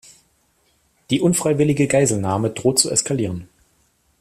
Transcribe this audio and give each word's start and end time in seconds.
Die 1.11 1.21
unfreiwillige 1.21 1.85
Geiselnahme 1.85 2.49
droht 2.49 2.79
zu 2.79 2.89
eskalieren. 2.89 3.47